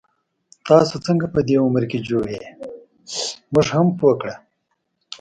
تاسو 0.67 0.95
څنګه 1.05 1.25
په 1.33 1.39
دی 1.47 1.55
عمر 1.65 1.83
کي 1.91 1.99
جوړ 2.09 2.25
يې، 2.35 2.43
مونږ 3.53 3.67
هم 3.75 3.87
پوه 3.97 4.13
کړه 4.21 4.35